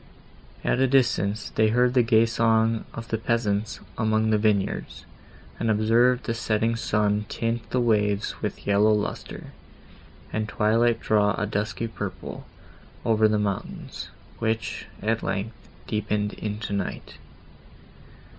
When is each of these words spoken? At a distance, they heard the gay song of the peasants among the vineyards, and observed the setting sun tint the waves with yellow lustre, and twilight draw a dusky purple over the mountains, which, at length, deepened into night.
At 0.63 0.79
a 0.79 0.87
distance, 0.87 1.51
they 1.53 1.67
heard 1.67 1.93
the 1.93 2.01
gay 2.01 2.25
song 2.25 2.85
of 2.91 3.09
the 3.09 3.19
peasants 3.19 3.79
among 3.99 4.31
the 4.31 4.39
vineyards, 4.39 5.05
and 5.59 5.69
observed 5.69 6.23
the 6.23 6.33
setting 6.33 6.75
sun 6.75 7.27
tint 7.29 7.69
the 7.69 7.79
waves 7.79 8.41
with 8.41 8.65
yellow 8.65 8.91
lustre, 8.93 9.51
and 10.33 10.49
twilight 10.49 11.01
draw 11.01 11.35
a 11.39 11.45
dusky 11.45 11.87
purple 11.87 12.47
over 13.05 13.27
the 13.27 13.37
mountains, 13.37 14.09
which, 14.39 14.87
at 15.03 15.21
length, 15.21 15.53
deepened 15.85 16.33
into 16.33 16.73
night. 16.73 17.19